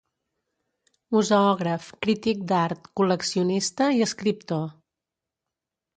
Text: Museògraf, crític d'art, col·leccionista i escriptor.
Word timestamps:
Museògraf, 1.15 1.91
crític 2.05 2.41
d'art, 2.53 2.89
col·leccionista 3.01 3.93
i 3.99 4.05
escriptor. 4.07 4.69